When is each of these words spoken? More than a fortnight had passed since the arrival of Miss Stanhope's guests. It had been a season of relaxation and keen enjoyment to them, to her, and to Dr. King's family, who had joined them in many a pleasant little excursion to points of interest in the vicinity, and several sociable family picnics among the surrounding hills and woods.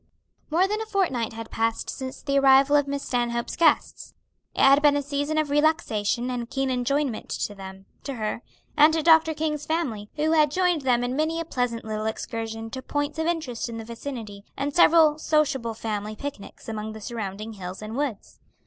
More 0.49 0.67
than 0.67 0.81
a 0.81 0.87
fortnight 0.87 1.33
had 1.33 1.51
passed 1.51 1.87
since 1.87 2.23
the 2.23 2.39
arrival 2.39 2.75
of 2.75 2.87
Miss 2.87 3.03
Stanhope's 3.03 3.55
guests. 3.55 4.15
It 4.55 4.61
had 4.63 4.81
been 4.81 4.97
a 4.97 5.01
season 5.03 5.37
of 5.37 5.51
relaxation 5.51 6.31
and 6.31 6.49
keen 6.49 6.71
enjoyment 6.71 7.29
to 7.29 7.53
them, 7.53 7.85
to 8.05 8.15
her, 8.15 8.41
and 8.75 8.91
to 8.95 9.03
Dr. 9.03 9.35
King's 9.35 9.67
family, 9.67 10.09
who 10.15 10.31
had 10.31 10.49
joined 10.49 10.81
them 10.81 11.03
in 11.03 11.15
many 11.15 11.39
a 11.39 11.45
pleasant 11.45 11.85
little 11.85 12.07
excursion 12.07 12.71
to 12.71 12.81
points 12.81 13.19
of 13.19 13.27
interest 13.27 13.69
in 13.69 13.77
the 13.77 13.85
vicinity, 13.85 14.43
and 14.57 14.73
several 14.75 15.19
sociable 15.19 15.75
family 15.75 16.15
picnics 16.15 16.67
among 16.67 16.93
the 16.93 16.99
surrounding 17.01 17.53
hills 17.53 17.83
and 17.83 17.95
woods. 17.95 18.39